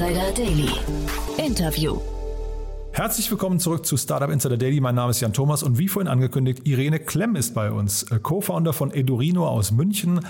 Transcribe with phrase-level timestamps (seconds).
[0.00, 0.70] Insider Daily.
[1.36, 1.98] Interview.
[2.92, 4.80] Herzlich willkommen zurück zu Startup Insider Daily.
[4.80, 8.18] Mein Name ist Jan Thomas und wie vorhin angekündigt, Irene Klemm ist bei uns, äh,
[8.18, 10.20] Co-Founder von Edurino aus München.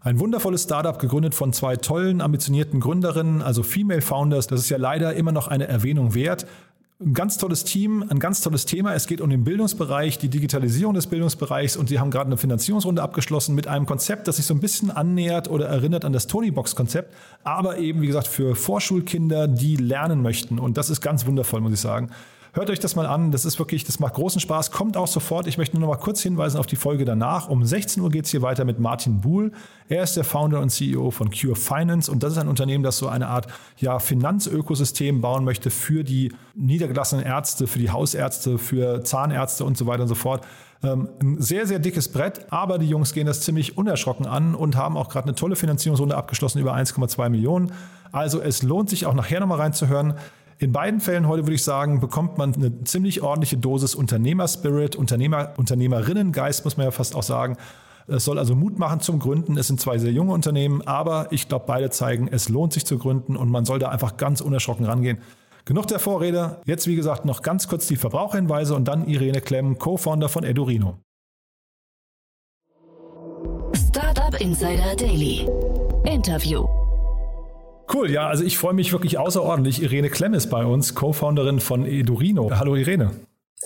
[0.00, 4.46] Ein wundervolles Startup, gegründet von zwei tollen, ambitionierten Gründerinnen, also Female Founders.
[4.46, 6.46] Das ist ja leider immer noch eine Erwähnung wert.
[6.98, 8.94] Ein ganz tolles Team, ein ganz tolles Thema.
[8.94, 13.02] Es geht um den Bildungsbereich, die Digitalisierung des Bildungsbereichs und sie haben gerade eine Finanzierungsrunde
[13.02, 17.12] abgeschlossen mit einem Konzept, das sich so ein bisschen annähert oder erinnert an das Tonybox-Konzept,
[17.44, 20.58] aber eben, wie gesagt, für Vorschulkinder, die lernen möchten.
[20.58, 22.08] Und das ist ganz wundervoll, muss ich sagen.
[22.56, 23.32] Hört euch das mal an.
[23.32, 24.70] Das ist wirklich, das macht großen Spaß.
[24.70, 25.46] Kommt auch sofort.
[25.46, 27.50] Ich möchte nur noch mal kurz hinweisen auf die Folge danach.
[27.50, 29.52] Um 16 Uhr geht es hier weiter mit Martin Buhl.
[29.90, 32.96] Er ist der Founder und CEO von Cure Finance und das ist ein Unternehmen, das
[32.96, 39.04] so eine Art ja, Finanzökosystem bauen möchte für die niedergelassenen Ärzte, für die Hausärzte, für
[39.04, 40.42] Zahnärzte und so weiter und so fort.
[40.82, 44.76] Ähm, ein sehr, sehr dickes Brett, aber die Jungs gehen das ziemlich unerschrocken an und
[44.76, 47.72] haben auch gerade eine tolle Finanzierungsrunde abgeschlossen über 1,2 Millionen.
[48.12, 50.14] Also es lohnt sich auch nachher nochmal reinzuhören.
[50.58, 55.52] In beiden Fällen heute würde ich sagen, bekommt man eine ziemlich ordentliche Dosis Unternehmerspirit, Unternehmer,
[55.58, 57.58] Unternehmerinnengeist, muss man ja fast auch sagen.
[58.08, 59.58] Es soll also Mut machen zum Gründen.
[59.58, 62.98] Es sind zwei sehr junge Unternehmen, aber ich glaube, beide zeigen, es lohnt sich zu
[62.98, 65.18] gründen und man soll da einfach ganz unerschrocken rangehen.
[65.66, 66.60] Genug der Vorrede.
[66.64, 70.98] Jetzt, wie gesagt, noch ganz kurz die Verbraucherhinweise und dann Irene Klemm, Co-Founder von Edurino.
[73.74, 75.48] Startup Insider Daily.
[76.04, 76.66] Interview.
[77.92, 79.82] Cool, ja, also ich freue mich wirklich außerordentlich.
[79.82, 82.50] Irene Klemm ist bei uns, Co-Founderin von Edurino.
[82.52, 83.12] Hallo Irene.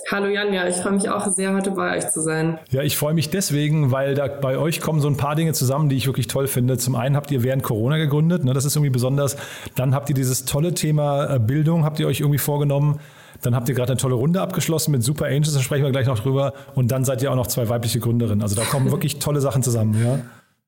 [0.09, 2.59] Hallo Jan, ja, ich freue mich auch sehr, heute bei euch zu sein.
[2.69, 5.89] Ja, ich freue mich deswegen, weil da bei euch kommen so ein paar Dinge zusammen,
[5.89, 6.77] die ich wirklich toll finde.
[6.77, 9.37] Zum einen habt ihr während Corona gegründet, ne, das ist irgendwie besonders.
[9.75, 12.99] Dann habt ihr dieses tolle Thema äh, Bildung, habt ihr euch irgendwie vorgenommen.
[13.41, 16.07] Dann habt ihr gerade eine tolle Runde abgeschlossen mit Super Angels, da sprechen wir gleich
[16.07, 16.53] noch drüber.
[16.75, 18.41] Und dann seid ihr auch noch zwei weibliche Gründerinnen.
[18.41, 20.19] Also da kommen wirklich tolle Sachen zusammen, ja.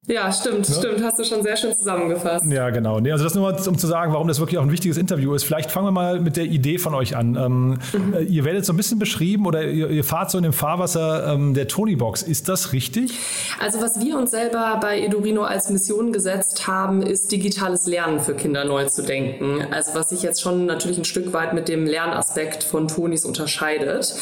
[0.06, 0.75] Ja, stimmt, ne?
[0.75, 1.02] stimmt.
[1.02, 2.46] Hast du schon sehr schön zusammengefasst.
[2.52, 3.00] Ja, genau.
[3.00, 5.34] Nee, also das nur mal, um zu sagen, warum das wirklich auch ein wichtiges Interview
[5.34, 5.46] ist.
[5.46, 7.38] Vielleicht fangen wir mal mit der Idee von euch an.
[7.38, 8.13] Ähm, mhm.
[8.13, 11.34] Äh, ihr werdet so ein bisschen beschrieben oder ihr, ihr fahrt so in dem Fahrwasser
[11.34, 12.22] ähm, der Tony-Box.
[12.24, 13.13] Ist das richtig?
[13.62, 18.34] Also was wir uns selber bei Edurino als Mission gesetzt haben, ist digitales Lernen für
[18.34, 19.66] Kinder neu zu denken.
[19.72, 24.13] Also was sich jetzt schon natürlich ein Stück weit mit dem Lernaspekt von Tonis unterscheidet.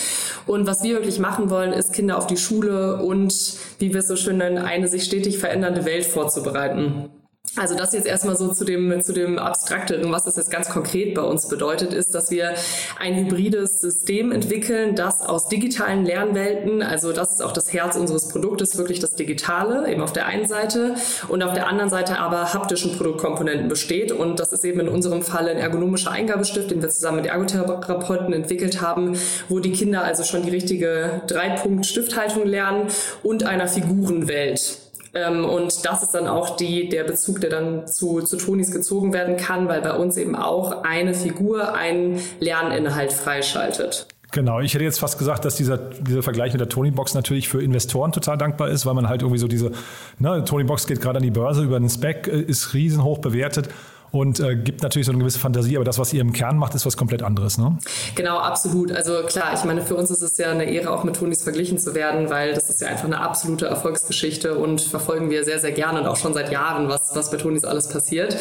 [0.46, 3.34] Und was wir wirklich machen wollen, ist Kinder auf die Schule und,
[3.80, 7.09] wie wir es so schön nennen, eine sich stetig verändernde verändernde Welt vorzubereiten.
[7.58, 11.16] Also das jetzt erstmal so zu dem, zu dem Abstrakteren, was das jetzt ganz konkret
[11.16, 12.54] bei uns bedeutet, ist, dass wir
[12.98, 18.30] ein hybrides System entwickeln, das aus digitalen Lernwelten, also das ist auch das Herz unseres
[18.30, 20.96] Produktes, wirklich das Digitale, eben auf der einen Seite
[21.28, 25.22] und auf der anderen Seite aber haptischen Produktkomponenten besteht und das ist eben in unserem
[25.22, 29.18] Fall ein ergonomischer Eingabestift, den wir zusammen mit Ergotherapeuten entwickelt haben,
[29.50, 32.88] wo die Kinder also schon die richtige Drei-Punkt-Stifthaltung lernen
[33.24, 34.78] und einer Figurenwelt.
[35.14, 39.14] Ähm, und das ist dann auch die, der Bezug, der dann zu, zu Tonis gezogen
[39.14, 44.08] werden kann, weil bei uns eben auch eine Figur einen Lerninhalt freischaltet.
[44.32, 47.62] Genau, ich hätte jetzt fast gesagt, dass dieser, dieser Vergleich mit der Tony-Box natürlich für
[47.62, 49.74] Investoren total dankbar ist, weil man halt irgendwie so diese,
[50.20, 53.68] ne, Tony-Box geht gerade an die Börse über den Spec, äh, ist riesenhoch bewertet
[54.12, 56.76] und äh, gibt natürlich so eine gewisse Fantasie, aber das, was ihr im Kern macht,
[56.76, 57.58] ist was komplett anderes.
[57.58, 57.78] Ne?
[58.16, 58.92] Genau, absolut.
[58.92, 61.80] Also klar, ich meine, für uns ist es ja eine Ehre, auch mit Tonis verglichen
[61.80, 65.72] zu werden, weil das ist ja einfach eine absolute Erfolgsgeschichte und verfolgen wir sehr, sehr
[65.72, 68.36] gerne und auch schon seit Jahren, was, was bei Tonis alles passiert.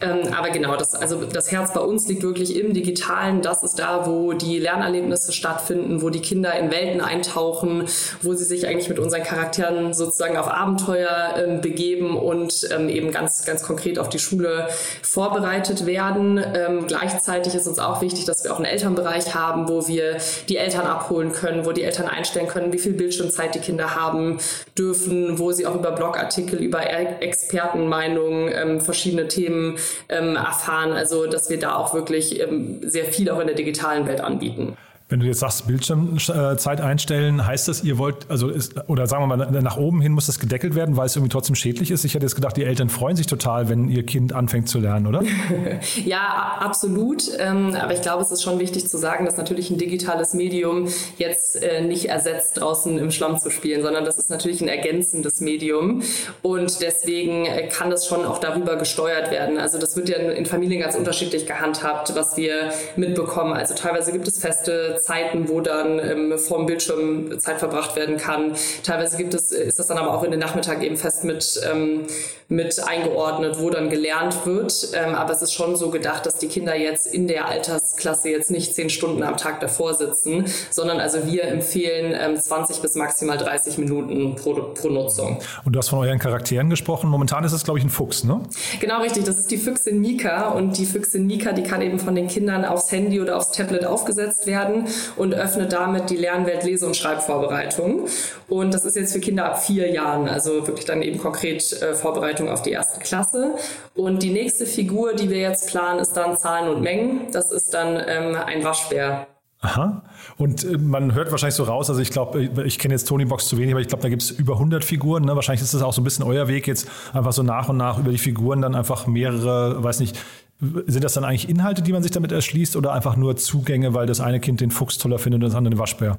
[0.00, 3.42] Ähm, aber genau, das, also das Herz bei uns liegt wirklich im Digitalen.
[3.42, 7.84] Das ist da, wo die Lernerlebnisse stattfinden, wo die Kinder in Welten eintauchen,
[8.22, 13.10] wo sie sich eigentlich mit unseren Charakteren sozusagen auf Abenteuer ähm, begeben und ähm, eben
[13.10, 14.68] ganz, ganz konkret auf die Schule
[15.10, 16.38] vorbereitet werden.
[16.54, 20.56] Ähm, gleichzeitig ist uns auch wichtig, dass wir auch einen Elternbereich haben, wo wir die
[20.56, 24.38] Eltern abholen können, wo die Eltern einstellen können, wie viel Bildschirmzeit die Kinder haben
[24.78, 29.78] dürfen, wo sie auch über Blogartikel, über Expertenmeinungen ähm, verschiedene Themen
[30.08, 30.92] ähm, erfahren.
[30.92, 34.76] Also dass wir da auch wirklich ähm, sehr viel auch in der digitalen Welt anbieten.
[35.10, 39.36] Wenn du jetzt sagst, Bildschirmzeit einstellen, heißt das, ihr wollt, also ist, oder sagen wir
[39.36, 42.04] mal, nach oben hin muss das gedeckelt werden, weil es irgendwie trotzdem schädlich ist?
[42.04, 45.08] Ich hätte jetzt gedacht, die Eltern freuen sich total, wenn ihr Kind anfängt zu lernen,
[45.08, 45.22] oder?
[46.04, 47.24] ja, absolut.
[47.40, 50.86] Ähm, aber ich glaube, es ist schon wichtig zu sagen, dass natürlich ein digitales Medium
[51.18, 55.40] jetzt äh, nicht ersetzt, draußen im Schlamm zu spielen, sondern das ist natürlich ein ergänzendes
[55.40, 56.02] Medium.
[56.42, 59.58] Und deswegen äh, kann das schon auch darüber gesteuert werden.
[59.58, 63.54] Also das wird ja in Familien ganz unterschiedlich gehandhabt, was wir mitbekommen.
[63.54, 68.52] Also teilweise gibt es feste Zeiten, wo dann ähm, vom Bildschirm Zeit verbracht werden kann.
[68.82, 72.06] Teilweise gibt es, ist das dann aber auch in den Nachmittag eben fest mit, ähm,
[72.48, 74.88] mit eingeordnet, wo dann gelernt wird.
[74.94, 78.50] Ähm, aber es ist schon so gedacht, dass die Kinder jetzt in der Altersklasse jetzt
[78.50, 83.38] nicht zehn Stunden am Tag davor sitzen, sondern also wir empfehlen ähm, 20 bis maximal
[83.38, 85.38] 30 Minuten pro, pro Nutzung.
[85.64, 87.08] Und du hast von euren Charakteren gesprochen.
[87.08, 88.40] Momentan ist es, glaube ich, ein Fuchs, ne?
[88.80, 89.24] Genau richtig.
[89.24, 90.50] Das ist die Füchsin Mika.
[90.50, 93.84] Und die Füchsin Mika, die kann eben von den Kindern aufs Handy oder aufs Tablet
[93.84, 94.86] aufgesetzt werden
[95.16, 98.06] und öffnet damit die Lernwelt Lese- und Schreibvorbereitung.
[98.48, 101.94] Und das ist jetzt für Kinder ab vier Jahren, also wirklich dann eben konkret äh,
[101.94, 103.54] Vorbereitung auf die erste Klasse.
[103.94, 107.30] Und die nächste Figur, die wir jetzt planen, ist dann Zahlen und Mengen.
[107.32, 109.26] Das ist dann ähm, ein Waschbär.
[109.62, 110.02] Aha.
[110.38, 113.26] Und äh, man hört wahrscheinlich so raus, also ich glaube, äh, ich kenne jetzt Tony
[113.26, 115.24] Box zu wenig, aber ich glaube, da gibt es über 100 Figuren.
[115.24, 115.34] Ne?
[115.34, 117.98] Wahrscheinlich ist das auch so ein bisschen euer Weg, jetzt einfach so nach und nach
[117.98, 120.18] über die Figuren dann einfach mehrere, weiß nicht,
[120.60, 124.06] sind das dann eigentlich Inhalte, die man sich damit erschließt oder einfach nur Zugänge, weil
[124.06, 126.18] das eine Kind den Fuchs toller findet und das andere den Waschbär?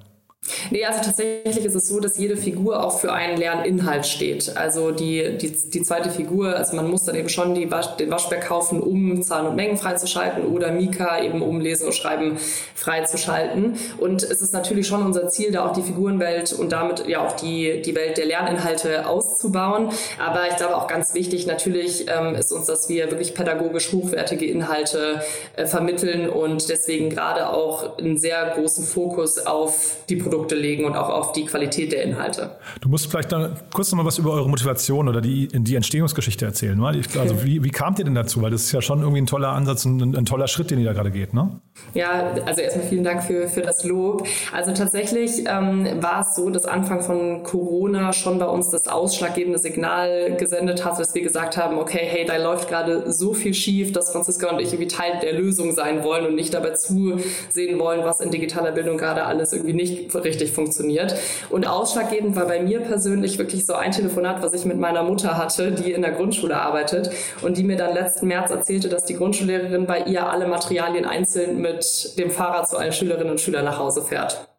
[0.72, 4.58] Nee, also tatsächlich ist es so, dass jede Figur auch für einen Lerninhalt steht.
[4.58, 8.40] Also die, die, die zweite Figur, also man muss dann eben schon die den Waschbär
[8.40, 12.40] kaufen, um Zahlen und Mengen freizuschalten oder Mika eben um Lesen und Schreiben
[12.74, 13.76] freizuschalten.
[14.00, 17.34] Und es ist natürlich schon unser Ziel, da auch die Figurenwelt und damit ja auch
[17.34, 19.90] die, die Welt der Lerninhalte auszubauen.
[20.20, 24.46] Aber ich glaube auch ganz wichtig natürlich ähm, ist uns, dass wir wirklich pädagogisch hochwertige
[24.46, 25.22] Inhalte
[25.56, 30.86] äh, vermitteln und deswegen gerade auch einen sehr großen Fokus auf die Produkte Produkte legen
[30.86, 32.52] und auch auf die Qualität der Inhalte.
[32.80, 36.46] Du musst vielleicht dann kurz noch mal was über eure Motivation oder die, die Entstehungsgeschichte
[36.46, 36.78] erzählen.
[36.78, 37.04] Ne?
[37.20, 38.42] Also wie, wie kamt ihr denn dazu?
[38.42, 40.80] Weil das ist ja schon irgendwie ein toller Ansatz und ein, ein toller Schritt, den
[40.80, 41.34] ihr da gerade geht.
[41.34, 41.60] Ne?
[41.94, 44.26] Ja, also erstmal vielen Dank für, für das Lob.
[44.54, 49.60] Also tatsächlich ähm, war es so, dass Anfang von Corona schon bei uns das ausschlaggebende
[49.60, 53.92] Signal gesendet hat, dass wir gesagt haben, okay, hey, da läuft gerade so viel schief,
[53.92, 58.06] dass Franziska und ich irgendwie Teil der Lösung sein wollen und nicht dabei zusehen wollen,
[58.06, 61.16] was in digitaler Bildung gerade alles irgendwie nicht richtig funktioniert.
[61.50, 65.38] Und ausschlaggebend war bei mir persönlich wirklich so ein Telefonat, was ich mit meiner Mutter
[65.38, 67.10] hatte, die in der Grundschule arbeitet
[67.42, 71.62] und die mir dann letzten März erzählte, dass die Grundschullehrerin bei ihr alle Materialien einzeln
[71.62, 74.51] mit dem Fahrrad zu allen Schülerinnen und Schülern nach Hause fährt.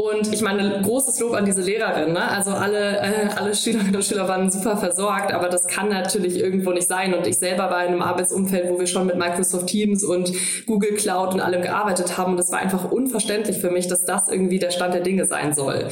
[0.00, 2.14] Und ich meine, großes Lob an diese Lehrerin.
[2.14, 2.26] Ne?
[2.26, 6.72] Also alle, äh, alle Schülerinnen und Schüler waren super versorgt, aber das kann natürlich irgendwo
[6.72, 7.12] nicht sein.
[7.12, 10.32] Und ich selber war in einem Arbeitsumfeld, wo wir schon mit Microsoft Teams und
[10.64, 12.32] Google Cloud und allem gearbeitet haben.
[12.32, 15.52] Und es war einfach unverständlich für mich, dass das irgendwie der Stand der Dinge sein
[15.52, 15.88] soll.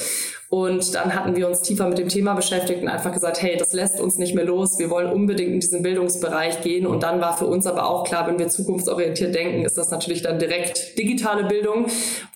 [0.51, 3.75] Und dann hatten wir uns tiefer mit dem Thema beschäftigt und einfach gesagt, hey, das
[3.75, 4.79] lässt uns nicht mehr los.
[4.79, 6.87] Wir wollen unbedingt in diesen Bildungsbereich gehen.
[6.87, 10.23] Und dann war für uns aber auch klar, wenn wir zukunftsorientiert denken, ist das natürlich
[10.23, 11.87] dann direkt digitale Bildung.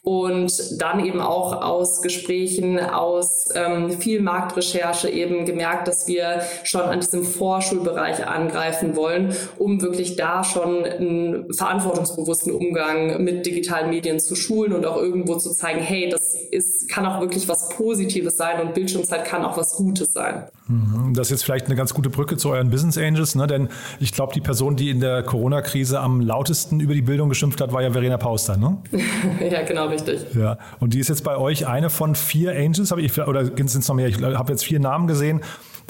[0.03, 6.83] Und dann eben auch aus Gesprächen, aus ähm, viel Marktrecherche eben gemerkt, dass wir schon
[6.83, 14.19] an diesem Vorschulbereich angreifen wollen, um wirklich da schon einen verantwortungsbewussten Umgang mit digitalen Medien
[14.19, 18.02] zu schulen und auch irgendwo zu zeigen, hey, das ist, kann auch wirklich was Positives
[18.03, 20.45] Positives sein und Bildschirmzeit kann auch was Gutes sein.
[20.69, 21.15] Mhm.
[21.15, 23.47] Das ist jetzt vielleicht eine ganz gute Brücke zu euren Business Angels, ne?
[23.47, 23.69] denn
[24.01, 27.73] ich glaube, die Person, die in der Corona-Krise am lautesten über die Bildung geschimpft hat,
[27.73, 28.79] war ja Verena Pauster, ne?
[29.51, 30.27] ja, genau, richtig.
[30.35, 33.67] Ja, und die ist jetzt bei euch eine von vier Angels, habe ich, oder sind
[33.67, 34.09] es noch mehr?
[34.09, 35.41] Ich habe jetzt vier Namen gesehen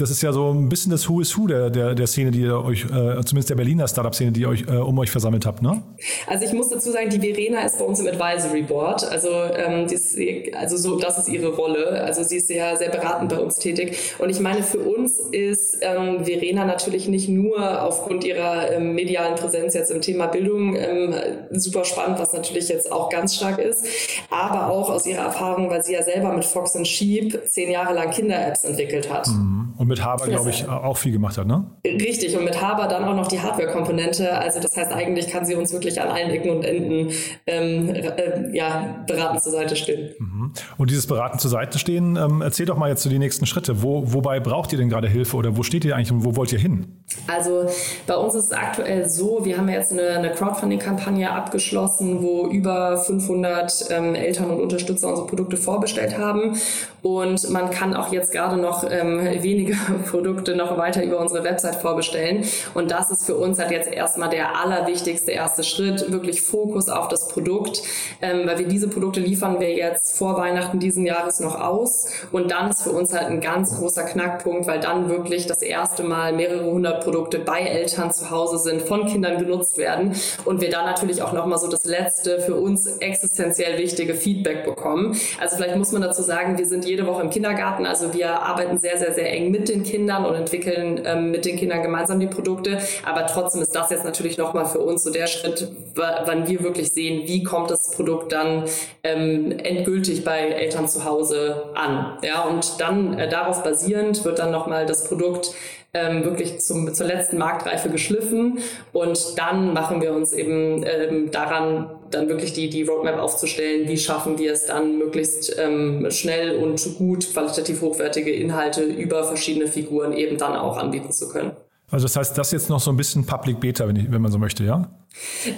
[0.03, 2.41] das ist ja so ein bisschen das Who is Who der, der, der Szene, die
[2.41, 5.63] ihr euch, äh, zumindest der Berliner Startup-Szene, die ihr euch äh, um euch versammelt habt,
[5.63, 5.83] ne?
[6.27, 9.05] Also ich muss dazu sagen, die Verena ist bei uns im Advisory Board.
[9.05, 10.19] Also, ähm, ist,
[10.59, 12.03] also so, das ist ihre Rolle.
[12.03, 13.97] Also sie ist sehr, sehr beratend bei uns tätig.
[14.19, 19.37] Und ich meine, für uns ist ähm, Verena natürlich nicht nur aufgrund ihrer ähm, medialen
[19.37, 21.15] Präsenz jetzt im Thema Bildung ähm,
[21.51, 23.85] super spannend, was natürlich jetzt auch ganz stark ist,
[24.31, 27.95] aber auch aus ihrer Erfahrung, weil sie ja selber mit Fox and Sheep zehn Jahre
[27.95, 29.29] lang Kinder-Apps entwickelt hat.
[29.29, 29.75] Mhm.
[29.79, 31.67] Und mit Haber, glaube ich, auch viel gemacht hat, ne?
[31.85, 34.33] Richtig, und mit Haber dann auch noch die Hardware-Komponente.
[34.39, 37.13] Also das heißt, eigentlich kann sie uns wirklich an allen Ecken und Enden
[37.47, 40.15] ähm, äh, ja, beratend zur Seite stehen.
[40.19, 40.53] Mhm.
[40.79, 43.83] Und dieses Beraten zur Seite stehen, ähm, erzähl doch mal jetzt so die nächsten Schritte.
[43.83, 46.53] Wo, wobei braucht ihr denn gerade Hilfe oder wo steht ihr eigentlich und wo wollt
[46.53, 47.03] ihr hin?
[47.27, 47.67] Also
[48.07, 52.97] bei uns ist es aktuell so, wir haben jetzt eine, eine Crowdfunding-Kampagne abgeschlossen, wo über
[52.97, 56.57] 500 ähm, Eltern und Unterstützer unsere Produkte vorbestellt haben.
[57.03, 59.75] Und man kann auch jetzt gerade noch ähm, wenige
[60.11, 62.45] Produkte noch weiter über unsere Website vorbestellen.
[62.75, 67.09] Und das ist für uns halt jetzt erstmal der allerwichtigste erste Schritt, wirklich Fokus auf
[67.09, 67.83] das Produkt,
[68.21, 72.07] ähm, weil wir diese Produkte liefern wir jetzt vor Weihnachten diesen Jahres noch aus.
[72.31, 76.05] Und dann ist für uns halt ein ganz großer Knackpunkt, weil dann wirklich das erste
[76.05, 80.71] Mal mehrere hundert Produkte bei Eltern zu Hause sind, von Kindern genutzt werden und wir
[80.71, 85.17] dann natürlich auch nochmal so das letzte für uns existenziell wichtige Feedback bekommen.
[85.41, 87.87] Also vielleicht muss man dazu sagen, wir sind jede Woche im Kindergarten.
[87.87, 91.57] Also wir arbeiten sehr, sehr, sehr eng mit den Kindern und entwickeln ähm, mit den
[91.57, 92.79] Kindern gemeinsam die Produkte.
[93.03, 96.93] Aber trotzdem ist das jetzt natürlich nochmal für uns so der Schritt, wann wir wirklich
[96.93, 98.65] sehen, wie kommt das Produkt dann
[99.05, 102.19] ähm, endgültig bei Eltern zu Hause an.
[102.23, 105.55] Ja, und dann äh, darauf basierend wird dann nochmal das Produkt
[105.95, 108.59] ähm, wirklich zum, zur letzten Marktreife geschliffen
[108.93, 113.99] und dann machen wir uns eben ähm, daran, dann wirklich die, die Roadmap aufzustellen, wie
[113.99, 120.13] schaffen wir es dann möglichst ähm, schnell und gut qualitativ hochwertige Inhalte über verschiedene Figuren
[120.13, 121.53] eben dann auch anbieten zu können.
[121.91, 124.33] Also das heißt, das jetzt noch so ein bisschen Public Beta, wenn, ich, wenn man
[124.33, 124.89] so möchte, ja?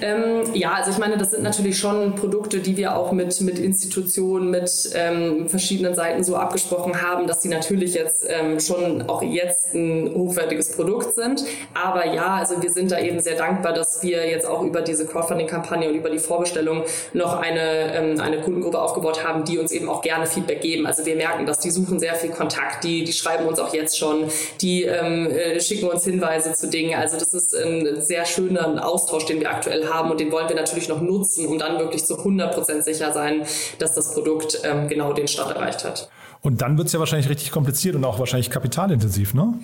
[0.00, 3.58] Ähm, ja, also ich meine, das sind natürlich schon Produkte, die wir auch mit, mit
[3.58, 9.22] Institutionen, mit ähm, verschiedenen Seiten so abgesprochen haben, dass die natürlich jetzt ähm, schon auch
[9.22, 11.44] jetzt ein hochwertiges Produkt sind.
[11.74, 15.06] Aber ja, also wir sind da eben sehr dankbar, dass wir jetzt auch über diese
[15.06, 16.82] Crowdfunding-Kampagne und über die Vorbestellung
[17.12, 20.86] noch eine, ähm, eine Kundengruppe aufgebaut haben, die uns eben auch gerne Feedback geben.
[20.86, 23.98] Also wir merken, dass die suchen sehr viel Kontakt, die, die schreiben uns auch jetzt
[23.98, 24.30] schon,
[24.60, 26.98] die ähm, äh, schicken uns Hinweise zu Dingen.
[26.98, 30.48] Also das ist ein sehr schöner Austausch, den wir wir aktuell haben und den wollen
[30.48, 33.46] wir natürlich noch nutzen, um dann wirklich zu 100% sicher sein,
[33.78, 36.08] dass das Produkt ähm, genau den Stand erreicht hat.
[36.44, 39.54] Und dann wird es ja wahrscheinlich richtig kompliziert und auch wahrscheinlich kapitalintensiv, ne?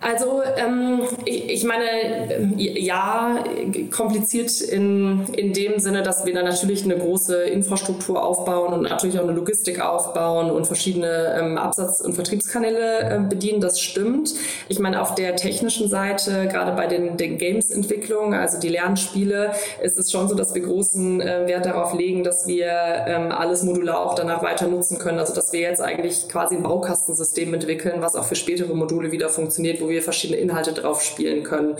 [0.00, 3.38] Also ähm, ich, ich, meine, ja,
[3.90, 9.18] kompliziert in, in dem Sinne, dass wir da natürlich eine große Infrastruktur aufbauen und natürlich
[9.18, 14.34] auch eine Logistik aufbauen und verschiedene ähm, Absatz- und Vertriebskanäle äh, bedienen, das stimmt.
[14.68, 19.98] Ich meine, auf der technischen Seite, gerade bei den, den Games-Entwicklungen, also die Lernspiele, ist
[19.98, 23.98] es schon so, dass wir großen äh, Wert darauf legen, dass wir ähm, alles modular
[24.00, 25.18] auch danach weiter nutzen können.
[25.18, 29.28] Also dass wir jetzt eigentlich quasi ein Baukastensystem entwickeln, was auch für spätere Module wieder
[29.28, 31.76] funktioniert, wo wir verschiedene Inhalte drauf spielen können.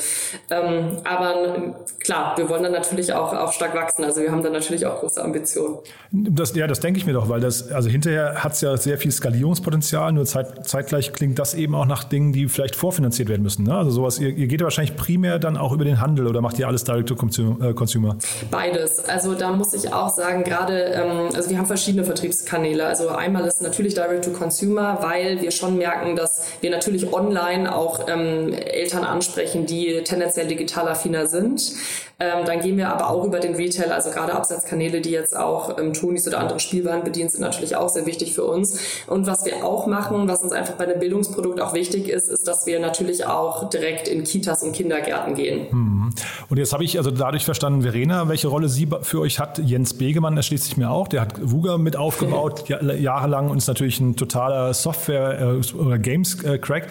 [0.50, 4.04] Ähm, aber klar, wir wollen dann natürlich auch, auch stark wachsen.
[4.04, 5.78] Also wir haben dann natürlich auch große Ambitionen.
[6.10, 8.98] Das, ja, das denke ich mir doch, weil das, also hinterher hat es ja sehr
[8.98, 13.42] viel Skalierungspotenzial, nur zeit, zeitgleich klingt das eben auch nach Dingen, die vielleicht vorfinanziert werden
[13.42, 13.64] müssen.
[13.64, 13.74] Ne?
[13.74, 16.58] Also sowas, ihr, ihr geht ja wahrscheinlich primär dann auch über den Handel oder macht
[16.58, 18.16] ihr alles direct to äh, consumer?
[18.50, 19.04] Beides.
[19.08, 22.86] Also da muss ich auch sagen, gerade, ähm, also wir haben verschiedene Vertriebskanäle.
[22.86, 27.74] Also einmal ist natürlich direct to Consumer, weil wir schon merken, dass wir natürlich online
[27.74, 31.72] auch ähm, Eltern ansprechen, die tendenziell digital affiner sind.
[32.20, 35.78] Ähm, dann gehen wir aber auch über den Retail, also gerade Absatzkanäle, die jetzt auch
[35.78, 38.80] ähm, Tonis oder andere Spielwaren bedienen, sind natürlich auch sehr wichtig für uns.
[39.06, 42.48] Und was wir auch machen, was uns einfach bei einem Bildungsprodukt auch wichtig ist, ist,
[42.48, 45.68] dass wir natürlich auch direkt in Kitas und Kindergärten gehen.
[45.70, 46.10] Mhm.
[46.48, 49.58] Und jetzt habe ich also dadurch verstanden, Verena, welche Rolle sie für euch hat.
[49.58, 51.06] Jens Begemann erschließt sich mir auch.
[51.06, 56.88] Der hat Wuga mit aufgebaut, jahrelang und ist natürlich ein totaler Software- äh, oder Games-Crack.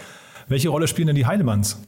[0.48, 1.82] Welche Rolle spielen denn die Heilemanns?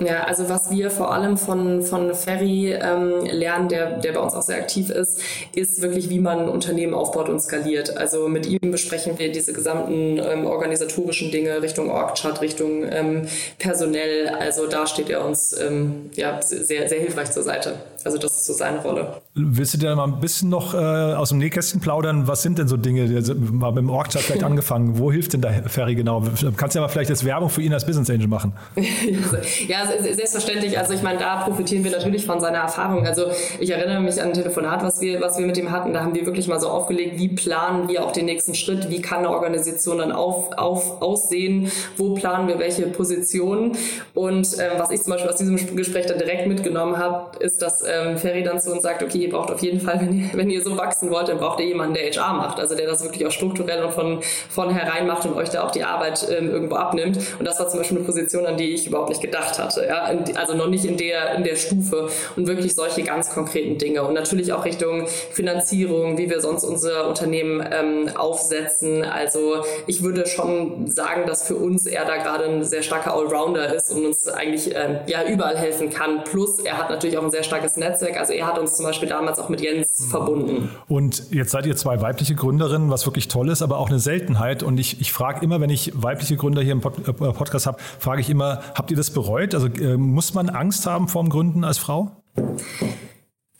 [0.00, 4.34] Ja, also was wir vor allem von, von Ferry ähm, lernen, der, der bei uns
[4.34, 5.20] auch sehr aktiv ist,
[5.54, 7.96] ist wirklich, wie man ein Unternehmen aufbaut und skaliert.
[7.96, 14.28] Also mit ihm besprechen wir diese gesamten ähm, organisatorischen Dinge Richtung Org-Chart, Richtung ähm, personell.
[14.28, 17.74] Also da steht er uns ähm, ja, sehr, sehr hilfreich zur Seite.
[18.04, 19.22] Also das ist so seine Rolle.
[19.34, 22.28] Willst du dir mal ein bisschen noch äh, aus dem Nähkästchen plaudern?
[22.28, 23.04] Was sind denn so Dinge?
[23.52, 24.98] Mal mit dem Org-Chart vielleicht angefangen.
[24.98, 26.22] Wo hilft denn der Ferry genau?
[26.56, 28.52] Kannst du ja mal vielleicht jetzt Werbung für ihn als Business Angel machen.
[29.68, 30.78] ja, selbstverständlich.
[30.78, 33.06] Also ich meine, da profitieren wir natürlich von seiner Erfahrung.
[33.06, 33.26] Also
[33.58, 35.92] ich erinnere mich an ein Telefonat, was wir, was wir mit ihm hatten.
[35.92, 38.90] Da haben wir wirklich mal so aufgelegt, wie planen wir auch den nächsten Schritt?
[38.90, 41.70] Wie kann eine Organisation dann auf, auf, aussehen?
[41.96, 43.76] Wo planen wir welche Positionen?
[44.14, 47.82] Und äh, was ich zum Beispiel aus diesem Gespräch dann direkt mitgenommen habe, ist, dass
[47.82, 50.30] äh, ähm, Ferry dann zu uns sagt, okay, ihr braucht auf jeden Fall, wenn ihr,
[50.32, 53.02] wenn ihr so wachsen wollt, dann braucht ihr jemanden, der HR macht, also der das
[53.02, 56.76] wirklich auch strukturell und von vornherein macht und euch da auch die Arbeit ähm, irgendwo
[56.76, 57.18] abnimmt.
[57.38, 59.86] Und das war zum Beispiel eine Position, an die ich überhaupt nicht gedacht hatte.
[59.86, 60.10] Ja?
[60.34, 64.02] Also noch nicht in der, in der Stufe und wirklich solche ganz konkreten Dinge.
[64.02, 69.04] Und natürlich auch Richtung Finanzierung, wie wir sonst unser Unternehmen ähm, aufsetzen.
[69.04, 73.74] Also ich würde schon sagen, dass für uns er da gerade ein sehr starker Allrounder
[73.74, 76.24] ist und uns eigentlich ähm, ja überall helfen kann.
[76.24, 78.18] Plus er hat natürlich auch ein sehr starkes Netzwerk.
[78.18, 80.10] Also er hat uns zum Beispiel damals auch mit Jens mhm.
[80.10, 80.70] verbunden.
[80.88, 84.62] Und jetzt seid ihr zwei weibliche Gründerinnen, was wirklich toll ist, aber auch eine Seltenheit.
[84.62, 87.78] Und ich, ich frage immer, wenn ich weibliche Gründer hier im Pod, äh, Podcast habe,
[87.98, 89.54] frage ich immer, habt ihr das bereut?
[89.54, 92.10] Also äh, muss man Angst haben vorm Gründen als Frau?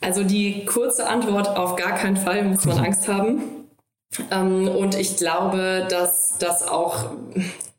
[0.01, 3.41] Also die kurze Antwort, auf gar keinen Fall muss man Angst haben.
[4.31, 7.09] Ähm, und ich glaube, dass das auch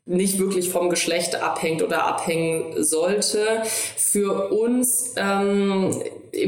[0.07, 3.61] nicht wirklich vom Geschlecht abhängt oder abhängen sollte.
[3.97, 5.93] Für uns ähm,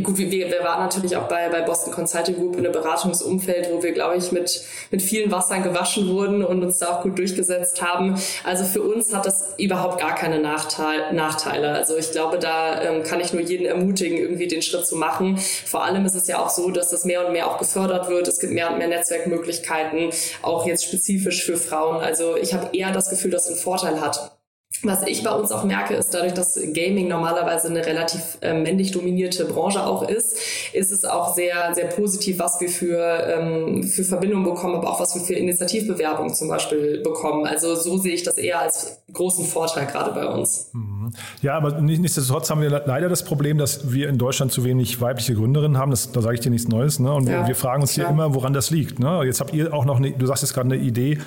[0.03, 3.81] gut, wir, wir waren natürlich auch bei, bei Boston Consulting Group in einem Beratungsumfeld, wo
[3.83, 7.81] wir, glaube ich, mit, mit vielen Wassern gewaschen wurden und uns da auch gut durchgesetzt
[7.81, 8.15] haben.
[8.43, 11.71] Also für uns hat das überhaupt gar keine Nachteil, Nachteile.
[11.71, 15.38] Also ich glaube, da ähm, kann ich nur jeden ermutigen, irgendwie den Schritt zu machen.
[15.38, 18.27] Vor allem ist es ja auch so, dass das mehr und mehr auch gefördert wird.
[18.27, 22.01] Es gibt mehr und mehr Netzwerkmöglichkeiten, auch jetzt spezifisch für Frauen.
[22.01, 24.38] Also ich habe eher das Gefühl, dass es einen Vorteil hat.
[24.83, 28.91] Was ich bei uns auch merke, ist dadurch, dass Gaming normalerweise eine relativ äh, männlich
[28.91, 30.38] dominierte Branche auch ist,
[30.73, 35.01] ist es auch sehr, sehr positiv, was wir für, ähm, für Verbindungen bekommen, aber auch
[35.01, 37.45] was wir für Initiativbewerbungen zum Beispiel bekommen.
[37.45, 40.69] Also so sehe ich das eher als großen Vorteil gerade bei uns.
[40.71, 41.13] Mhm.
[41.41, 45.33] Ja, aber nichtsdestotrotz haben wir leider das Problem, dass wir in Deutschland zu wenig weibliche
[45.33, 45.91] Gründerinnen haben.
[45.91, 46.99] Das, da sage ich dir nichts Neues.
[46.99, 47.11] Ne?
[47.11, 48.07] Und ja, wir fragen uns klar.
[48.07, 48.99] hier immer, woran das liegt.
[48.99, 49.23] Ne?
[49.25, 51.17] Jetzt habt ihr auch noch, eine, du sagst jetzt gerade eine Idee,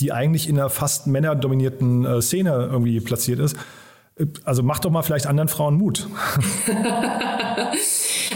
[0.00, 3.56] die eigentlich in einer fast männerdominierten äh, Szene irgendwie platziert ist.
[4.16, 6.08] Äh, also mach doch mal vielleicht anderen Frauen Mut.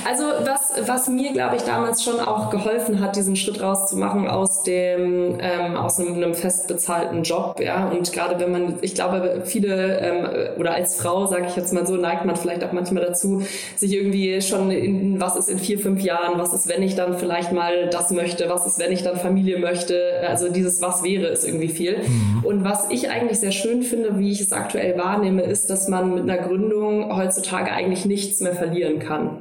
[0.07, 4.63] Also was, was mir, glaube ich, damals schon auch geholfen hat, diesen Schritt rauszumachen aus
[4.63, 7.89] dem ähm, aus einem, einem fest bezahlten Job, ja.
[7.89, 10.27] Und gerade wenn man, ich glaube, viele ähm,
[10.59, 13.43] oder als Frau, sage ich jetzt mal so, neigt man vielleicht auch manchmal dazu,
[13.77, 17.19] sich irgendwie schon in was ist in vier, fünf Jahren, was ist, wenn ich dann
[17.19, 20.23] vielleicht mal das möchte, was ist, wenn ich dann Familie möchte.
[20.29, 21.99] Also dieses Was wäre ist irgendwie viel.
[21.99, 22.45] Mhm.
[22.45, 26.15] Und was ich eigentlich sehr schön finde, wie ich es aktuell wahrnehme, ist, dass man
[26.15, 29.39] mit einer Gründung heutzutage eigentlich nichts mehr verlieren kann.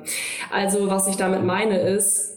[0.51, 2.32] Also was ich damit meine ist,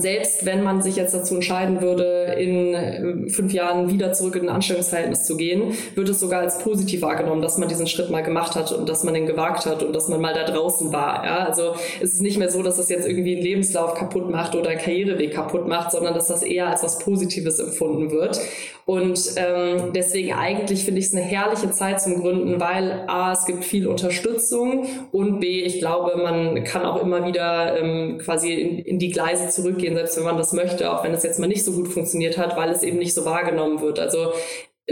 [0.00, 4.42] selbst wenn man sich jetzt dazu entscheiden würde, in äh, fünf Jahren wieder zurück in
[4.42, 8.22] ein Anstellungsverhältnis zu gehen, wird es sogar als positiv wahrgenommen, dass man diesen Schritt mal
[8.22, 11.24] gemacht hat und dass man den gewagt hat und dass man mal da draußen war.
[11.24, 11.46] Ja?
[11.46, 14.70] Also es ist nicht mehr so, dass das jetzt irgendwie einen Lebenslauf kaputt macht oder
[14.70, 18.40] einen Karriereweg kaputt macht, sondern dass das eher als was Positives empfunden wird.
[18.84, 23.44] Und ähm, deswegen eigentlich finde ich es eine herrliche Zeit zum Gründen, weil A, es
[23.46, 28.78] gibt viel Unterstützung und B, ich glaube, man kann auch immer wieder ähm, quasi in,
[28.78, 29.48] in die Gleise
[29.82, 32.38] zurückgehen, selbst wenn man das möchte, auch wenn es jetzt mal nicht so gut funktioniert
[32.38, 33.98] hat, weil es eben nicht so wahrgenommen wird.
[33.98, 34.32] Also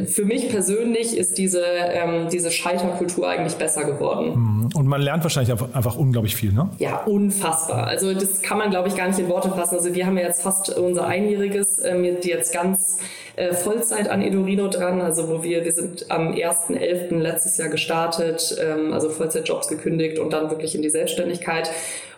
[0.06, 4.34] für mich persönlich ist diese, ähm, diese Scheiterkultur eigentlich besser geworden.
[4.34, 4.70] Mhm.
[4.74, 6.70] Und man lernt wahrscheinlich einfach, einfach, unglaublich viel, ne?
[6.78, 7.88] Ja, unfassbar.
[7.88, 9.74] Also das kann man, glaube ich, gar nicht in Worte fassen.
[9.74, 12.98] Also wir haben ja jetzt fast unser Einjähriges, ähm, jetzt ganz
[13.34, 17.16] äh, Vollzeit an Edorino dran, also wo wir, wir sind am 1.11.
[17.16, 21.68] letztes Jahr gestartet, ähm, also Vollzeitjobs gekündigt und dann wirklich in die Selbstständigkeit.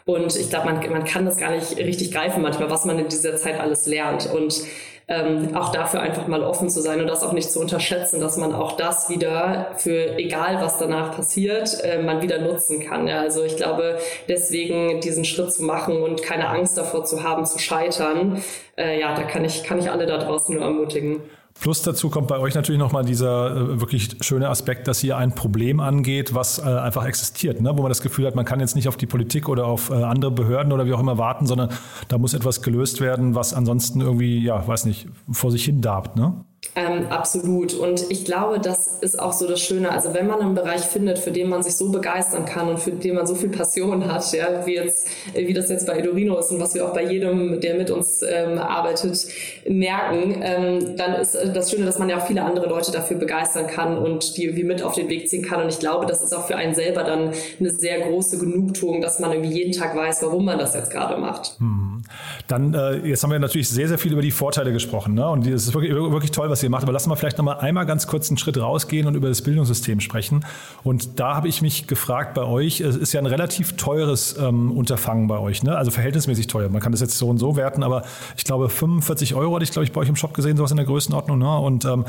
[0.05, 3.09] Und ich glaube, man, man kann das gar nicht richtig greifen manchmal, was man in
[3.09, 4.29] dieser Zeit alles lernt.
[4.33, 4.63] Und
[5.09, 8.37] ähm, auch dafür einfach mal offen zu sein und das auch nicht zu unterschätzen, dass
[8.37, 13.09] man auch das wieder für egal was danach passiert, äh, man wieder nutzen kann.
[13.09, 17.45] Ja, also ich glaube, deswegen diesen Schritt zu machen und keine Angst davor zu haben,
[17.45, 18.43] zu scheitern,
[18.79, 21.23] äh, ja, da kann ich, kann ich alle da draußen nur ermutigen.
[21.61, 25.35] Plus dazu kommt bei euch natürlich nochmal dieser äh, wirklich schöne Aspekt, dass ihr ein
[25.35, 27.71] Problem angeht, was äh, einfach existiert, ne?
[27.77, 29.95] wo man das Gefühl hat, man kann jetzt nicht auf die Politik oder auf äh,
[29.95, 31.71] andere Behörden oder wie auch immer warten, sondern
[32.09, 36.17] da muss etwas gelöst werden, was ansonsten irgendwie, ja, weiß nicht, vor sich hin darbt.
[36.17, 36.45] Ne?
[36.75, 37.75] Ähm, absolut.
[37.75, 39.91] Und ich glaube, das ist auch so das Schöne.
[39.91, 42.93] Also wenn man einen Bereich findet, für den man sich so begeistern kann und für
[42.93, 46.51] den man so viel Passion hat, ja, wie jetzt, wie das jetzt bei Edorino ist
[46.51, 49.27] und was wir auch bei jedem, der mit uns ähm, arbeitet,
[49.69, 53.67] merken, ähm, dann ist das Schöne, dass man ja auch viele andere Leute dafür begeistern
[53.67, 55.61] kann und die irgendwie mit auf den Weg ziehen kann.
[55.63, 59.19] Und ich glaube, das ist auch für einen selber dann eine sehr große Genugtuung, dass
[59.19, 61.57] man irgendwie jeden Tag weiß, warum man das jetzt gerade macht.
[61.59, 61.92] Hm.
[62.49, 65.15] Dann, äh, jetzt haben wir natürlich sehr, sehr viel über die Vorteile gesprochen.
[65.15, 65.29] Ne?
[65.29, 66.83] Und es ist wirklich, wirklich toll, was ihr macht.
[66.83, 69.43] Aber lassen wir vielleicht noch mal einmal ganz kurz einen Schritt rausgehen und über das
[69.43, 70.45] Bildungssystem sprechen.
[70.83, 74.73] Und da habe ich mich gefragt bei euch, es ist ja ein relativ teures ähm,
[74.73, 75.77] Unterfangen bei euch, ne?
[75.77, 76.69] also verhältnismäßig teuer.
[76.69, 78.03] Man kann das jetzt so und so werten, aber
[78.37, 80.77] ich glaube 45 Euro hatte ich, glaube ich, bei euch im Shop gesehen, sowas in
[80.77, 81.39] der Größenordnung.
[81.39, 81.59] Ne?
[81.59, 82.05] Und ähm,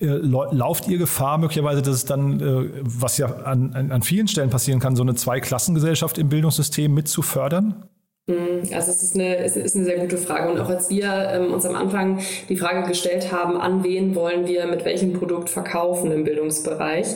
[0.00, 4.50] äh, lauft ihr Gefahr möglicherweise, dass es dann, äh, was ja an, an vielen Stellen
[4.50, 7.84] passieren kann, so eine Zweiklassengesellschaft im Bildungssystem mit zu fördern?
[8.28, 8.62] Mhm.
[8.72, 10.50] Also es ist eine, es ist eine sehr gute Frage.
[10.52, 14.46] Und auch als wir ähm, uns am Anfang die Frage gestellt haben, an wen wollen
[14.46, 17.06] wir mit welchem Produkt verkaufen im Bildungsbereich,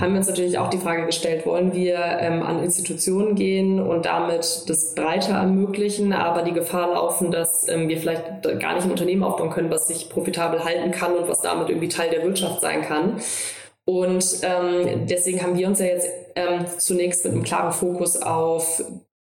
[0.00, 4.06] haben wir uns natürlich auch die Frage gestellt, wollen wir ähm, an Institutionen gehen und
[4.06, 8.90] damit das breiter ermöglichen, aber die Gefahr laufen, dass ähm, wir vielleicht gar nicht ein
[8.90, 12.62] Unternehmen aufbauen können, was sich profitabel halten kann und was damit irgendwie Teil der Wirtschaft
[12.62, 13.20] sein kann.
[13.84, 18.82] Und ähm, deswegen haben wir uns ja jetzt ähm, zunächst mit einem klaren Fokus auf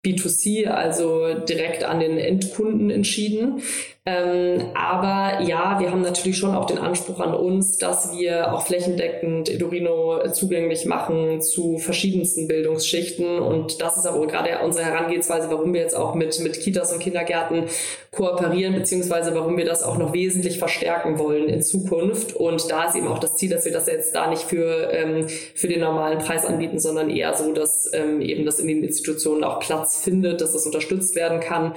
[0.04, 3.62] B2C, also direkt an den Endkunden entschieden.
[4.04, 8.66] Ähm, aber ja, wir haben natürlich schon auch den Anspruch an uns, dass wir auch
[8.66, 13.38] flächendeckend Edurino zugänglich machen zu verschiedensten Bildungsschichten.
[13.38, 16.98] Und das ist aber gerade unsere Herangehensweise, warum wir jetzt auch mit, mit Kitas und
[16.98, 17.66] Kindergärten
[18.10, 22.36] kooperieren, beziehungsweise warum wir das auch noch wesentlich verstärken wollen in Zukunft.
[22.36, 25.28] Und da ist eben auch das Ziel, dass wir das jetzt da nicht für, ähm,
[25.30, 29.44] für den normalen Preis anbieten, sondern eher so, dass ähm, eben das in den Institutionen
[29.44, 31.74] auch Platz findet, dass das unterstützt werden kann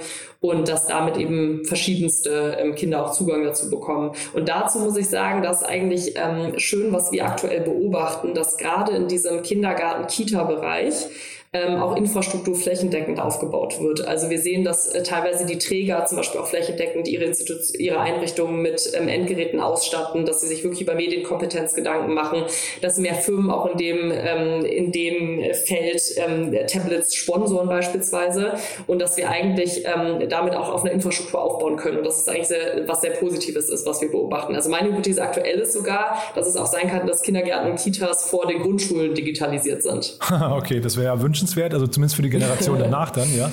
[0.49, 4.11] und dass damit eben verschiedenste ähm, Kinder auch Zugang dazu bekommen.
[4.33, 8.93] Und dazu muss ich sagen, dass eigentlich ähm, schön, was wir aktuell beobachten, dass gerade
[8.93, 11.07] in diesem Kindergarten-Kita-Bereich
[11.55, 14.05] ähm, auch Infrastruktur flächendeckend aufgebaut wird.
[14.05, 17.31] Also wir sehen, dass äh, teilweise die Träger zum Beispiel auch flächendeckend ihre,
[17.77, 22.43] ihre Einrichtungen mit ähm, Endgeräten ausstatten, dass sie sich wirklich über Medienkompetenz Gedanken machen,
[22.81, 28.55] dass mehr Firmen auch in dem, ähm, in dem Feld ähm, Tablets sponsoren beispielsweise
[28.87, 31.99] und dass wir eigentlich ähm, damit auch auf eine Infrastruktur aufbauen können.
[31.99, 34.55] Und das ist eigentlich sehr, was sehr Positives ist, was wir beobachten.
[34.55, 38.29] Also meine Hypothese aktuell ist sogar, dass es auch sein kann, dass Kindergärten und Kitas
[38.29, 40.19] vor den Grundschulen digitalisiert sind.
[40.51, 43.51] okay, das wäre ja wünschenswert wünschenswert, also zumindest für die Generation danach dann, ja.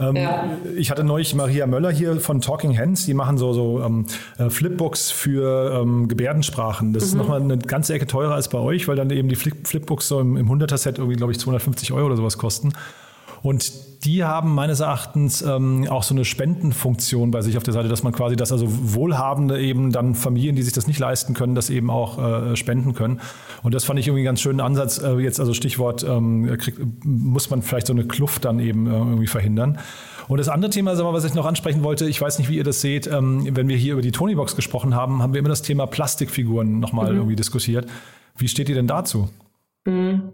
[0.00, 0.44] Ähm, ja.
[0.76, 4.06] Ich hatte neulich Maria Möller hier von Talking Hands, die machen so, so ähm,
[4.38, 6.92] äh, Flipbooks für ähm, Gebärdensprachen.
[6.92, 7.08] Das mhm.
[7.08, 10.06] ist nochmal eine ganze Ecke teurer als bei euch, weil dann eben die Flip Flipbooks
[10.06, 12.72] so im, im 100er-Set irgendwie, glaube ich, 250 Euro oder sowas kosten.
[13.42, 13.72] Und
[14.04, 18.02] die haben meines Erachtens ähm, auch so eine Spendenfunktion bei sich auf der Seite, dass
[18.02, 21.68] man quasi das, also Wohlhabende eben dann Familien, die sich das nicht leisten können, das
[21.68, 23.20] eben auch äh, spenden können.
[23.62, 24.98] Und das fand ich irgendwie einen ganz schönen Ansatz.
[24.98, 28.90] Äh, jetzt also Stichwort, ähm, krieg, muss man vielleicht so eine Kluft dann eben äh,
[28.90, 29.78] irgendwie verhindern.
[30.28, 32.80] Und das andere Thema, was ich noch ansprechen wollte, ich weiß nicht, wie ihr das
[32.80, 35.86] seht, ähm, wenn wir hier über die Tonybox gesprochen haben, haben wir immer das Thema
[35.86, 37.18] Plastikfiguren nochmal mhm.
[37.18, 37.88] irgendwie diskutiert.
[38.36, 39.30] Wie steht ihr denn dazu?
[39.86, 40.32] Mhm.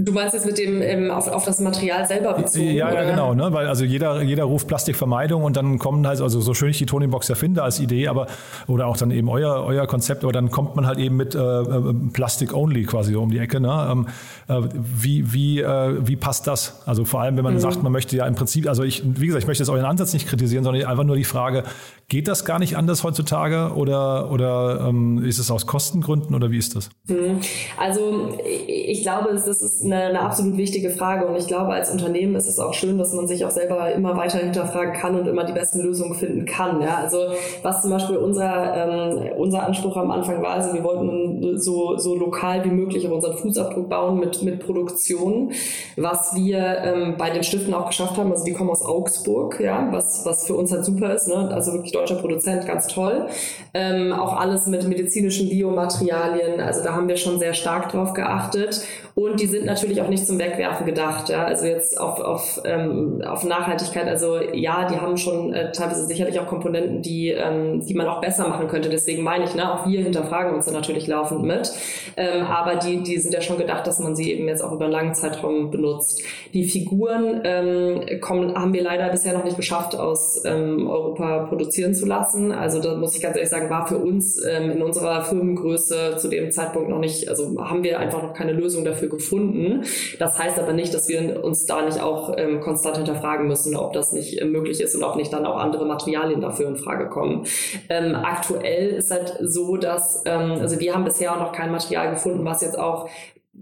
[0.00, 2.70] Du meinst jetzt mit dem ähm, auf, auf das Material selber bezogen?
[2.70, 3.52] Ja, ja, genau, ne?
[3.52, 6.86] Weil also jeder, jeder ruft Plastikvermeidung und dann kommen halt, also so schön ich die
[6.86, 8.28] Tonybox erfinde als Idee, aber
[8.68, 11.38] oder auch dann eben euer, euer Konzept, aber dann kommt man halt eben mit äh,
[11.38, 13.58] äh Plastik only quasi um die Ecke.
[13.58, 13.88] Ne?
[13.90, 14.06] Ähm,
[14.46, 16.80] äh, wie, wie, äh, wie passt das?
[16.86, 17.60] Also vor allem, wenn man mhm.
[17.60, 20.12] sagt, man möchte ja im Prinzip, also ich, wie gesagt, ich möchte jetzt euren Ansatz
[20.12, 21.64] nicht kritisieren, sondern einfach nur die Frage,
[22.10, 26.56] Geht das gar nicht anders heutzutage oder, oder ähm, ist es aus Kostengründen oder wie
[26.56, 26.88] ist das?
[27.06, 27.40] Mhm.
[27.78, 28.34] Also
[28.66, 32.46] ich glaube, das ist eine, eine, absolut wichtige Frage und ich glaube, als Unternehmen ist
[32.46, 35.52] es auch schön, dass man sich auch selber immer weiter hinterfragen kann und immer die
[35.52, 36.80] besten Lösungen finden kann.
[36.80, 36.98] Ja?
[37.02, 37.18] Also
[37.62, 41.08] was zum Beispiel unser, ähm, unser Anspruch am Anfang war, also wir wollten
[41.56, 45.52] so, so lokal wie möglich auf unseren Fußabdruck bauen mit, mit Produktion,
[45.96, 48.30] was wir ähm, bei den Stiften auch geschafft haben.
[48.30, 51.28] Also die kommen aus Augsburg, ja, was, was für uns halt super ist.
[51.28, 51.50] Ne?
[51.52, 53.26] Also wirklich deutscher Produzent, ganz toll.
[53.74, 58.82] Ähm, auch alles mit medizinischen Biomaterialien, also da haben wir schon sehr stark drauf geachtet.
[59.14, 61.28] Und die sind natürlich auch nicht zum Wegwerfen gedacht.
[61.28, 61.44] Ja?
[61.44, 66.38] Also jetzt auf, auf, ähm, auf Nachhaltigkeit, also ja, die haben schon äh, teilweise sicherlich
[66.38, 68.88] auch Komponenten, die, ähm, die man auch besser machen könnte.
[68.88, 71.70] Deswegen meine ich, ne, auch wir hinterfragen uns da natürlich laufend mit.
[72.16, 74.84] Ähm, aber die, die sind ja schon gedacht, dass man sie eben jetzt auch über
[74.84, 76.22] einen langen Zeitraum benutzt.
[76.54, 81.94] Die Figuren ähm, kommen, haben wir leider bisher noch nicht geschafft, aus ähm, Europa produzieren
[81.94, 82.52] zu lassen.
[82.52, 86.28] Also da muss ich ganz ehrlich sagen, war für uns ähm, in unserer Firmengröße zu
[86.28, 89.84] dem Zeitpunkt noch nicht, also haben wir einfach noch keine Lösung dafür gefunden.
[90.18, 93.92] Das heißt aber nicht, dass wir uns da nicht auch ähm, konstant hinterfragen müssen, ob
[93.92, 97.08] das nicht äh, möglich ist und ob nicht dann auch andere Materialien dafür in Frage
[97.08, 97.46] kommen.
[97.88, 102.10] Ähm, aktuell ist halt so, dass, ähm, also wir haben bisher auch noch kein Material
[102.10, 103.08] gefunden, was jetzt auch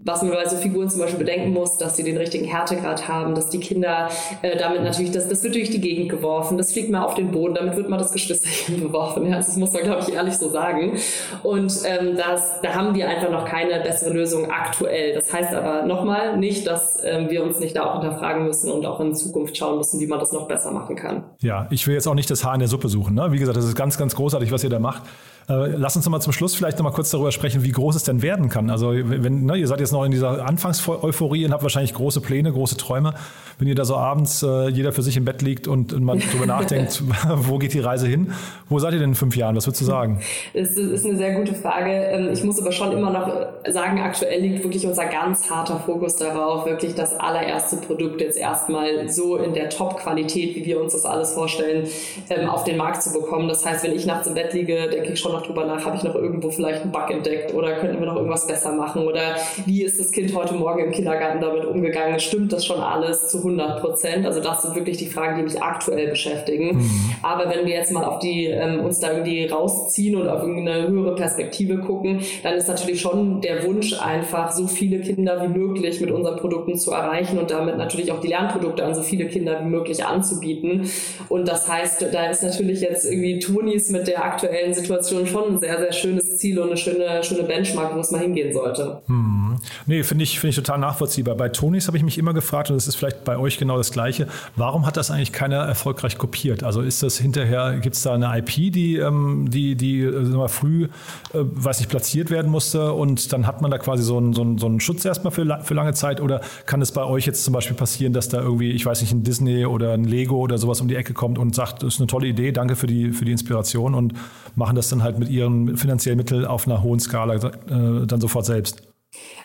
[0.03, 3.35] was man bei so Figuren zum Beispiel bedenken muss, dass sie den richtigen Härtegrad haben,
[3.35, 4.09] dass die Kinder
[4.41, 7.31] äh, damit natürlich, das, das wird durch die Gegend geworfen, das fliegt mal auf den
[7.31, 9.27] Boden, damit wird mal das Geschwisterchen beworfen.
[9.27, 10.97] Ja, das muss man, glaube ich, ehrlich so sagen.
[11.43, 15.13] Und ähm, das, da haben wir einfach noch keine bessere Lösung aktuell.
[15.13, 18.85] Das heißt aber nochmal nicht, dass ähm, wir uns nicht da auch hinterfragen müssen und
[18.85, 21.23] auch in Zukunft schauen müssen, wie man das noch besser machen kann.
[21.39, 23.15] Ja, ich will jetzt auch nicht das Haar in der Suppe suchen.
[23.15, 23.31] Ne?
[23.31, 25.03] Wie gesagt, das ist ganz, ganz großartig, was ihr da macht.
[25.49, 28.03] Äh, lass uns mal zum Schluss vielleicht noch mal kurz darüber sprechen, wie groß es
[28.03, 28.69] denn werden kann.
[28.69, 32.51] Also wenn ne, ihr seid jetzt noch in dieser Anfangseuphorie und habt wahrscheinlich große Pläne,
[32.51, 33.13] große Träume.
[33.57, 36.19] Wenn ihr da so abends äh, jeder für sich im Bett liegt und, und man
[36.19, 38.33] darüber nachdenkt, wo geht die Reise hin?
[38.67, 39.55] Wo seid ihr denn in fünf Jahren?
[39.55, 40.19] Was würdest du sagen?
[40.53, 41.91] Das ist eine sehr gute Frage.
[41.91, 46.17] Ähm, ich muss aber schon immer noch sagen, aktuell liegt wirklich unser ganz harter Fokus
[46.17, 51.05] darauf, wirklich das allererste Produkt jetzt erstmal so in der Top-Qualität, wie wir uns das
[51.05, 51.87] alles vorstellen,
[52.29, 53.47] ähm, auf den Markt zu bekommen.
[53.47, 55.95] Das heißt, wenn ich nachts im Bett liege, denke ich schon noch drüber nach, habe
[55.95, 59.35] ich noch irgendwo vielleicht einen Bug entdeckt oder könnten wir noch irgendwas besser machen oder
[59.65, 63.37] wie ist das Kind heute Morgen im Kindergarten damit umgegangen, stimmt das schon alles zu
[63.37, 64.25] 100 Prozent?
[64.25, 66.77] Also das sind wirklich die Fragen, die mich aktuell beschäftigen.
[66.77, 66.89] Mhm.
[67.21, 70.87] Aber wenn wir jetzt mal auf die, ähm, uns da irgendwie rausziehen und auf irgendeine
[70.87, 76.01] höhere Perspektive gucken, dann ist natürlich schon der Wunsch einfach, so viele Kinder wie möglich
[76.01, 79.59] mit unseren Produkten zu erreichen und damit natürlich auch die Lernprodukte an so viele Kinder
[79.61, 80.89] wie möglich anzubieten.
[81.29, 85.59] Und das heißt, da ist natürlich jetzt irgendwie Tonis mit der aktuellen Situation schon ein
[85.59, 89.01] sehr, sehr schönes Ziel und eine schöne, schöne Benchmark, wo es mal hingehen sollte.
[89.07, 89.57] Hm.
[89.85, 91.35] Nee, finde ich, finde ich total nachvollziehbar.
[91.35, 93.91] Bei Tonis habe ich mich immer gefragt, und das ist vielleicht bei euch genau das
[93.91, 96.63] Gleiche, warum hat das eigentlich keiner erfolgreich kopiert?
[96.63, 100.85] Also ist das hinterher, gibt es da eine IP, die, ähm, die, die äh, früh,
[100.85, 100.87] äh,
[101.33, 104.57] weiß nicht, platziert werden musste und dann hat man da quasi so einen, so einen,
[104.57, 106.21] so einen Schutz erstmal für, für lange Zeit?
[106.21, 109.13] Oder kann es bei euch jetzt zum Beispiel passieren, dass da irgendwie, ich weiß nicht,
[109.13, 111.99] ein Disney oder ein Lego oder sowas um die Ecke kommt und sagt, das ist
[111.99, 114.13] eine tolle Idee, danke für die, für die Inspiration und
[114.57, 118.45] machen das dann halt mit ihren finanziellen Mitteln auf einer hohen Skala äh, dann sofort
[118.45, 118.81] selbst?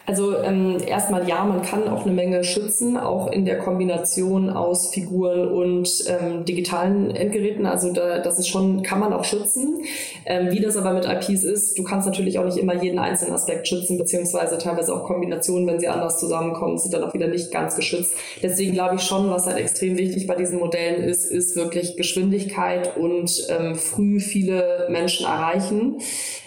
[0.05, 4.89] Also ähm, erstmal ja, man kann auch eine Menge schützen, auch in der Kombination aus
[4.89, 7.67] Figuren und ähm, digitalen Endgeräten.
[7.67, 9.85] Also da, das ist schon, kann man auch schützen.
[10.27, 13.33] Ähm, wie das aber mit IPs ist, du kannst natürlich auch nicht immer jeden einzelnen
[13.33, 17.53] Aspekt schützen, beziehungsweise teilweise auch Kombinationen, wenn sie anders zusammenkommen, sind dann auch wieder nicht
[17.53, 18.15] ganz geschützt.
[18.43, 22.97] Deswegen glaube ich schon, was halt extrem wichtig bei diesen Modellen ist, ist wirklich Geschwindigkeit
[22.97, 26.01] und ähm, früh viele Menschen erreichen.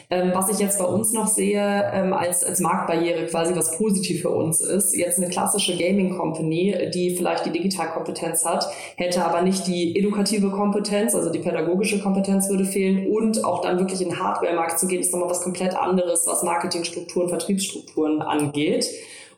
[0.09, 4.21] Ähm, was ich jetzt bei uns noch sehe ähm, als, als Marktbarriere quasi, was positiv
[4.21, 9.41] für uns ist, jetzt eine klassische Gaming Company, die vielleicht die Digitalkompetenz hat, hätte aber
[9.41, 14.09] nicht die edukative Kompetenz, also die pädagogische Kompetenz würde fehlen und auch dann wirklich in
[14.09, 18.89] den Hardware-Markt zu gehen, ist nochmal was komplett anderes, was Marketingstrukturen, Vertriebsstrukturen angeht.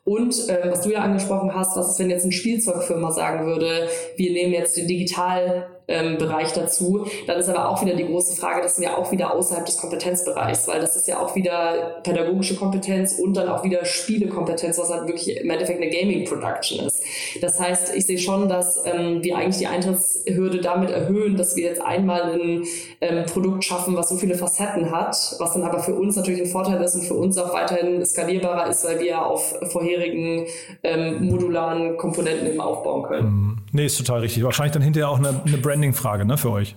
[0.04, 3.90] Und ähm, was du ja angesprochen hast, was ist, wenn jetzt eine Spielzeugfirma sagen würde,
[4.16, 7.08] wir nehmen jetzt den Digital ähm, Bereich dazu.
[7.28, 9.78] Dann ist aber auch wieder die große Frage, das sind ja auch wieder außerhalb des
[9.78, 14.90] Kompetenzbereichs, weil das ist ja auch wieder pädagogische Kompetenz und dann auch wieder Spielekompetenz, was
[14.90, 17.04] halt wirklich im Endeffekt eine Gaming Production ist.
[17.42, 21.64] Das heißt, ich sehe schon, dass ähm, wir eigentlich die Eintrittshürde damit erhöhen, dass wir
[21.64, 22.64] jetzt einmal ein
[23.02, 26.48] ähm, Produkt schaffen, was so viele Facetten hat, was dann aber für uns natürlich ein
[26.48, 30.46] Vorteil ist und für uns auch weiterhin skalierbarer ist, weil wir auf vorherigen
[30.84, 33.28] ähm, modularen Komponenten eben aufbauen können.
[33.28, 33.58] Mhm.
[33.74, 34.44] Nee, ist total richtig.
[34.44, 36.76] Wahrscheinlich dann hinterher auch eine, eine Branding-Frage ne, für euch.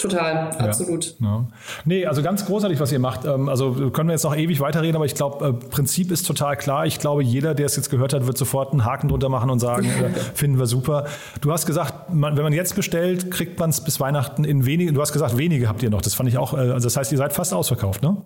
[0.00, 1.14] Total, absolut.
[1.20, 1.46] Ja, ja.
[1.84, 3.24] Nee, also ganz großartig, was ihr macht.
[3.24, 6.56] Ähm, also können wir jetzt noch ewig weiterreden, aber ich glaube, äh, Prinzip ist total
[6.56, 6.86] klar.
[6.86, 9.58] Ich glaube, jeder, der es jetzt gehört hat, wird sofort einen Haken drunter machen und
[9.58, 11.04] sagen, äh, finden wir super.
[11.40, 14.94] Du hast gesagt, wenn man jetzt bestellt, kriegt man es bis Weihnachten in wenigen.
[14.94, 16.02] Du hast gesagt, wenige habt ihr noch.
[16.02, 18.16] Das fand ich auch, äh, also das heißt, ihr seid fast ausverkauft, ne?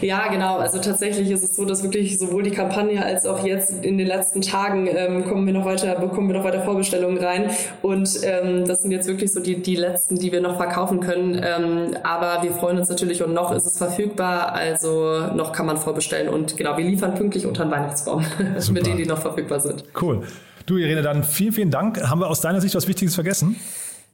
[0.00, 0.58] Ja, genau.
[0.58, 4.06] Also tatsächlich ist es so, dass wirklich sowohl die Kampagne als auch jetzt in den
[4.06, 7.50] letzten Tagen ähm, kommen wir noch weiter, bekommen wir noch weiter Vorbestellungen rein.
[7.82, 11.07] Und ähm, das sind jetzt wirklich so die, die letzten, die wir noch verkaufen können.
[11.08, 14.52] Ähm, aber wir freuen uns natürlich und noch ist es verfügbar.
[14.52, 16.28] Also noch kann man vorbestellen.
[16.28, 18.24] Und genau, wir liefern pünktlich unter den Weihnachtsbaum
[18.72, 19.84] mit denen, die noch verfügbar sind.
[20.00, 20.22] Cool.
[20.66, 22.02] Du, Irene, dann vielen, vielen Dank.
[22.02, 23.56] Haben wir aus deiner Sicht was Wichtiges vergessen?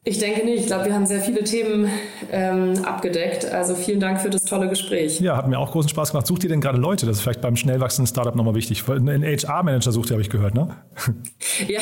[0.07, 0.61] Ich denke nicht.
[0.61, 1.91] Ich glaube, wir haben sehr viele Themen
[2.31, 3.47] ähm, abgedeckt.
[3.47, 5.19] Also vielen Dank für das tolle Gespräch.
[5.21, 6.27] Ja, hat mir auch großen Spaß gemacht.
[6.27, 7.07] Sucht ihr denn gerade Leute?
[7.07, 8.85] Das ist vielleicht beim schnell wachsenden Startup nochmal wichtig.
[8.87, 10.77] Ein HR-Manager sucht ihr, habe ich gehört, ne?
[11.69, 11.81] Ja.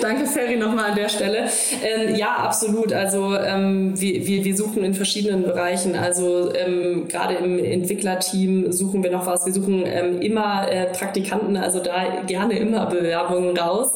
[0.00, 1.48] Danke, Ferry, nochmal an der Stelle.
[1.82, 2.92] Ähm, ja, absolut.
[2.92, 5.96] Also ähm, wir, wir, wir suchen in verschiedenen Bereichen.
[5.96, 9.46] Also ähm, gerade im Entwicklerteam suchen wir noch was.
[9.46, 13.92] Wir suchen ähm, immer äh, Praktikanten, also da gerne immer Bewerbungen raus.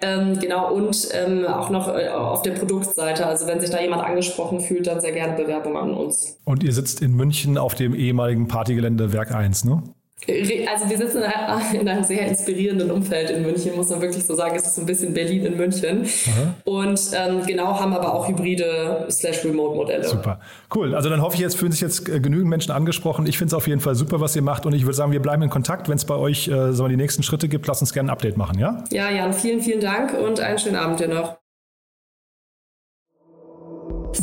[0.00, 3.26] Ähm, genau, und ähm, auch noch äh, auf der Produktseite.
[3.26, 6.38] Also wenn sich da jemand angesprochen fühlt, dann sehr gerne Bewerbung an uns.
[6.44, 9.82] Und ihr sitzt in München auf dem ehemaligen Partygelände Werk 1, ne?
[10.26, 11.22] Also wir sitzen
[11.80, 14.56] in einem sehr inspirierenden Umfeld in München, muss man wirklich so sagen.
[14.56, 16.02] Es ist so ein bisschen Berlin in München.
[16.02, 16.54] Aha.
[16.64, 20.04] Und ähm, genau haben aber auch hybride slash Remote-Modelle.
[20.04, 20.40] Super.
[20.74, 20.94] Cool.
[20.94, 23.26] Also dann hoffe ich, jetzt fühlen sich jetzt äh, genügend Menschen angesprochen.
[23.26, 24.66] Ich finde es auf jeden Fall super, was ihr macht.
[24.66, 25.88] Und ich würde sagen, wir bleiben in Kontakt.
[25.88, 28.36] Wenn es bei euch äh, so die nächsten Schritte gibt, lasst uns gerne ein Update
[28.36, 28.84] machen, ja?
[28.90, 31.38] Ja, Jan, vielen, vielen Dank und einen schönen Abend dir noch.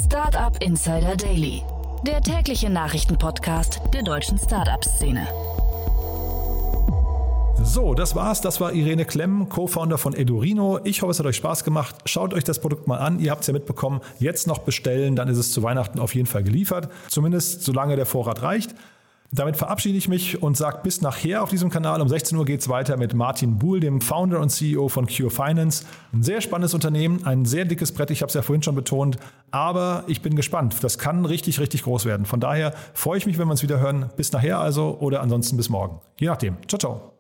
[0.06, 1.62] Startup Insider Daily,
[2.06, 5.28] der tägliche Nachrichtenpodcast der deutschen Startup-Szene.
[7.64, 8.42] So, das war's.
[8.42, 10.80] Das war Irene Klemm, Co-Founder von Edurino.
[10.84, 11.96] Ich hoffe, es hat euch Spaß gemacht.
[12.06, 13.20] Schaut euch das Produkt mal an.
[13.20, 14.02] Ihr habt es ja mitbekommen.
[14.20, 16.90] Jetzt noch bestellen, dann ist es zu Weihnachten auf jeden Fall geliefert.
[17.10, 18.76] Zumindest solange der Vorrat reicht.
[19.32, 22.02] Damit verabschiede ich mich und sage bis nachher auf diesem Kanal.
[22.02, 25.30] Um 16 Uhr geht es weiter mit Martin Buhl, dem Founder und CEO von Cure
[25.30, 25.84] Finance.
[26.14, 29.18] Ein sehr spannendes Unternehmen, ein sehr dickes Brett, ich habe es ja vorhin schon betont.
[29.52, 30.84] Aber ich bin gespannt.
[30.84, 32.26] Das kann richtig, richtig groß werden.
[32.26, 34.10] Von daher freue ich mich, wenn wir uns wieder hören.
[34.16, 36.00] Bis nachher also oder ansonsten bis morgen.
[36.18, 36.56] Je nachdem.
[36.68, 37.15] Ciao, ciao.